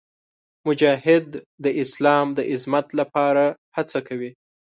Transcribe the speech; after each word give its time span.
مجاهد 0.67 1.27
د 1.63 1.65
اسلام 1.83 2.27
د 2.37 2.39
عظمت 2.51 2.87
لپاره 2.99 3.45
هڅه 3.77 3.99
کوي. 4.07 4.31